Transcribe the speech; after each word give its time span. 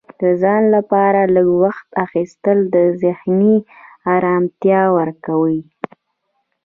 د 0.19 0.21
ځان 0.41 0.63
لپاره 0.75 1.21
لږ 1.35 1.47
وخت 1.63 1.87
اخیستل 2.05 2.57
ذهني 3.03 3.55
ارامتیا 4.15 4.81
ورکوي. 4.97 5.61